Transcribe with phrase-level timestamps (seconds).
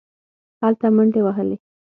[0.61, 1.57] هلته منډې وهلې.